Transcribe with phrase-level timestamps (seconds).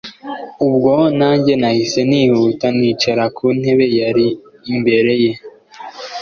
[0.67, 4.27] ubwo nanjye nahise nihuta nicara kuntebe yari
[4.73, 5.31] imbere ye